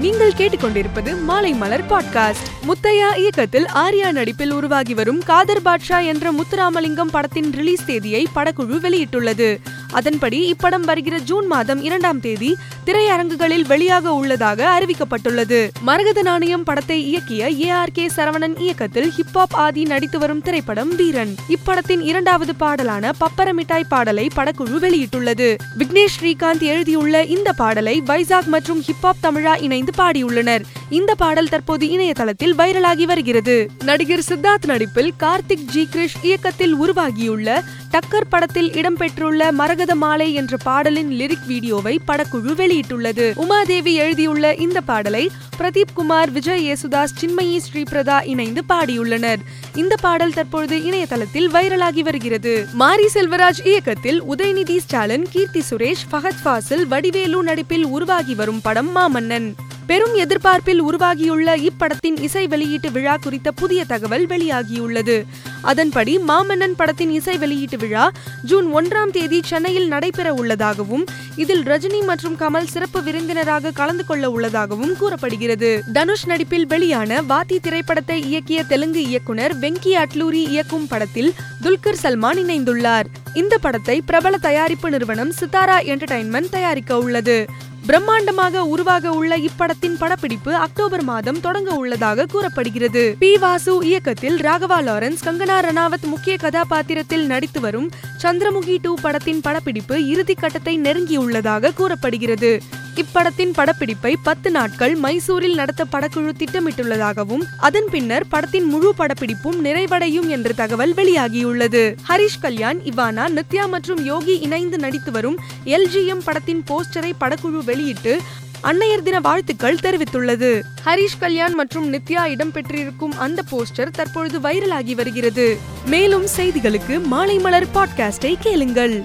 நீங்கள் 0.00 0.32
கேட்டுக்கொண்டிருப்பது 0.32 1.22
மாலை 1.22 1.52
மலர் 1.52 1.84
பாட்காஸ்ட். 1.84 2.48
முத்தையா 2.66 3.16
இயக்கத்தில் 3.16 3.64
ஆர்யா 3.64 4.12
நடிப்பில் 4.12 4.50
உருவாகி 4.50 4.94
வரும் 4.94 5.22
காதர் 5.22 5.62
பாட்ஷா 5.62 6.04
என்ற 6.04 6.32
முத்துராமலிங்கம் 6.32 7.10
படத்தின் 7.10 7.52
ரிலீஸ் 7.52 7.84
தேதியை 7.84 8.26
படக்குழு 8.34 8.78
வெளியிட்டுள்ளது. 8.78 9.58
அதன்படி 9.92 10.54
இப்படம் 10.54 10.80
வருகிற 10.80 11.18
ஜூன் 11.18 11.46
மாதம் 11.46 11.82
இரண்டாம் 11.82 12.20
தேதி 12.20 12.56
திரையரங்குகளில் 12.86 13.64
வெளியாக 13.64 14.06
உள்ளதாக 14.06 14.80
அறிவிக்கப்பட்டுள்ளது. 14.80 15.70
மரகத 15.80 16.22
நாணயம் 16.22 16.64
படத்தை 16.64 17.14
இயக்கிய 17.14 17.60
ஏ 17.60 17.68
ஆர் 17.68 17.92
கே 17.92 18.06
சரவணன் 18.16 18.58
இயக்கத்தில் 18.58 19.12
ஹிப்ஹாப் 19.16 19.56
ஆதி 19.64 19.82
நடித்து 19.82 20.18
வரும் 20.18 20.42
திரைப்படம் 20.42 20.96
வீரன். 20.96 21.34
இப்படத்தின் 21.48 22.00
இரண்டாவது 22.00 22.54
பாடலான 22.54 23.12
பப்பர 23.20 23.52
மிட்டாய் 23.52 23.86
பாடலை 23.88 24.30
படக்குழு 24.36 24.78
வெளியிட்டுள்ளது. 24.80 25.56
விக்னேஷ் 25.78 26.16
ஸ்ரீகாந்த் 26.20 26.60
எழுதியுள்ள 26.60 27.22
இந்த 27.22 27.52
பாடலை 27.52 28.02
வைசாக் 28.06 28.46
மற்றும் 28.46 28.82
ஹிப்ஹாப் 28.82 29.22
தமிழா 29.22 29.62
இணைந்து 29.62 29.92
பாடியுள்ளனர். 29.98 30.62
இந்த 30.90 31.14
பாடல் 31.14 31.48
தற்போது 31.48 31.88
இணையதளத்தில் 31.88 32.54
வைரலாகி 32.54 33.02
வருகிறது. 33.02 33.68
நடிகர் 33.84 34.22
சித்தார்த் 34.28 34.66
நடிப்பில் 34.66 35.12
கார்த்திக் 35.20 35.64
ஜி 35.66 35.88
கிரிஷ் 35.92 36.18
இயக்கத்தில் 36.22 36.74
உருவாகியுள்ள 36.74 37.62
டக்கர் 37.92 38.28
படத்தில் 38.28 38.70
இடம்பெற்றுள்ள 38.70 39.52
மரகத 39.52 39.94
மாலை 39.94 40.34
என்ற 40.34 40.56
பாடலின் 40.62 41.10
லிரிக் 41.10 41.46
வீடியோவை 41.46 42.00
படக்குழு 42.06 42.52
வெளியிட்டுள்ளது. 42.52 43.26
உமாதேவி 43.36 43.92
எழுதியுள்ள 43.94 44.54
இந்த 44.54 44.80
பாடலை 44.80 45.30
பிரதீப் 45.58 45.94
குமார் 45.94 46.30
விஜய் 46.30 46.70
யேசுதாஸ் 46.70 47.14
சின்மயி 47.20 47.58
ஸ்ரீபிரதா 47.66 48.26
இணைந்து 48.26 48.62
பாடியுள்ளனர். 48.68 49.38
இந்த 49.74 49.96
பாடல் 50.00 50.32
தற்பொழுது 50.32 50.84
இணையதளத்தில் 50.84 51.52
வைரலாகி 51.52 52.00
வருகிறது. 52.00 52.66
மாரி 52.72 53.08
செல்வராஜ் 53.14 53.66
இயக்கத்தில் 53.66 54.22
உதயநிதி 54.22 54.76
ஸ்டாலின் 54.76 55.26
கீர்த்தி 55.30 55.62
சுரேஷ் 55.70 56.06
ஃபஹத் 56.12 56.40
ஃபாசில் 56.44 56.86
வடிவேலு 56.86 57.42
நடிப்பில் 57.42 57.84
உருவாகி 57.86 58.34
வரும் 58.34 58.60
படம் 58.60 58.96
மாமன்னன். 58.96 59.54
பெரும் 59.90 60.14
எதிர்பார்ப்பில் 60.14 60.80
உருவாகியுள்ள 60.80 61.56
இப்படத்தின் 61.56 62.18
இசை 62.20 62.46
வெளியீட்டு 62.46 62.90
விழா 62.90 63.16
குறித்த 63.16 63.50
புதிய 63.50 63.84
தகவல் 63.84 64.26
வெளியாகியுள்ளது. 64.26 65.24
அதன்படி 65.62 66.18
மாமன்னன் 66.18 66.76
படத்தின் 66.76 67.10
இசை 67.10 67.38
வெளியீட்டு 67.38 67.76
விழா 67.76 68.10
ஜூன் 68.42 68.74
ஒன்றாம் 68.74 69.10
தேதி 69.10 69.40
சென்னையில் 69.44 69.88
நடைபெற 69.88 70.34
உள்ளதாகவும் 70.34 71.04
இதில் 71.36 71.62
ரஜினி 71.62 72.04
மற்றும் 72.04 72.36
கமல் 72.36 72.66
சிறப்பு 72.66 73.02
விருந்தினராக 73.02 73.70
கலந்து 73.70 74.06
கொள்ள 74.06 74.30
உள்ளதாகவும் 74.30 74.96
கூறப்படுகிறது. 74.96 75.82
தனுஷ் 75.92 76.26
நடிப்பில் 76.26 76.66
வெளியான 76.66 77.22
வாத்தி 77.22 77.58
திரைப்படத்தை 77.60 78.20
இயக்கிய 78.34 78.66
தெலுங்கு 78.66 79.06
இயக்குனர் 79.06 79.58
வெங்கி 79.58 80.04
அட்லூரி 80.04 80.42
இயக்கும் 80.48 80.86
படத்தில் 80.86 81.32
துல்கர் 81.62 82.00
சல்மான் 82.02 82.42
இணைந்துள்ளார். 82.44 83.04
இந்த 83.34 83.58
படத்தை 83.58 84.02
பிரபல 84.02 84.36
தயாரிப்பு 84.38 84.90
நிறுவனம் 84.90 85.32
சித்தாரா 85.40 85.78
என்டர்டைன்மெண்ட் 85.92 86.48
தயாரிக்க 86.50 86.98
உள்ளது. 86.98 87.46
பிரம்மாண்டமாக 87.90 88.58
உருவாக 88.58 89.10
உள்ள 89.10 89.36
இப்படத்தின் 89.36 89.96
படப்பிடிப்பு 89.98 90.54
அக்டோபர் 90.54 91.02
மாதம் 91.02 91.40
தொடங்க 91.40 91.74
உள்ளதாக 91.74 92.26
கூறப்படுகிறது. 92.26 93.16
பி. 93.18 93.36
வாசு 93.36 93.78
இயக்கத்தில் 93.82 94.36
ராகவா 94.36 94.78
லாரன்ஸ் 94.80 95.24
கங்கனா 95.24 95.56
ரணாவத் 95.60 96.06
முக்கிய 96.06 96.36
கதாபாத்திரத்தில் 96.36 97.26
நடித்து 97.26 97.60
வரும் 97.60 97.90
சந்திரமுகி 98.22 98.76
டூ 98.82 98.94
படத்தின் 99.02 99.40
படப்பிடிப்பு 99.40 100.06
இறுதி 100.06 100.34
கட்டத்தை 100.34 100.80
நெருங்கியுள்ளதாக 100.80 101.74
கூறப்படுகிறது. 101.74 102.60
இப்படத்தின் 102.94 103.52
படப்பிடிப்பை 103.56 104.14
பத்து 104.22 104.50
நாட்கள் 104.50 104.94
மைசூரில் 104.94 105.54
நடத்த 105.54 105.84
படக்குழு 105.92 106.30
திட்டமிட்டுள்ளதாகவும் 106.38 107.42
அதன் 107.58 107.86
பின்னர் 107.90 108.28
படத்தின் 108.28 108.64
முழு 108.64 108.94
படப்பிடிப்பும் 108.98 109.64
நிறைவடையும் 109.64 110.28
என்ற 110.28 110.52
தகவல் 110.52 110.92
வெளியாகியுள்ளது. 110.92 111.96
ஹரிஷ் 112.08 112.40
கல்யாண் 112.40 112.78
இவானா 112.78 113.38
நித்யா 113.38 113.68
மற்றும் 113.68 114.04
யோகி 114.04 114.38
இணைந்து 114.38 114.78
நடித்து 114.78 115.10
வரும் 115.10 115.38
எல்ஜிஎம் 115.64 116.20
படத்தின் 116.24 116.64
போஸ்டரை 116.66 117.12
படக்குழு 117.20 117.64
வெளி 117.64 117.79
வெளியிட்டு 117.80 118.20
அன்னையர் 118.62 119.02
தின 119.02 119.20
வாழ்த்துக்கள் 119.20 119.78
தெரிவித்துள்ளது. 119.82 120.62
ஹரிஷ் 120.84 121.18
கல்யாண் 121.18 121.52
மற்றும் 121.52 121.92
நித்யா 121.92 122.24
இடம்பெற்றிருக்கும் 122.26 123.12
அந்த 123.18 123.42
போஸ்டர் 123.50 123.90
தற்பொழுது 123.90 124.40
வைரலாகி 124.40 124.94
வருகிறது. 124.94 125.58
மேலும் 125.86 126.26
செய்திகளுக்கு 126.36 127.02
மாலை 127.02 127.38
மலர் 127.38 127.66
பாட்காஸ்டை 127.74 128.36
கேளுங்கள். 128.40 129.04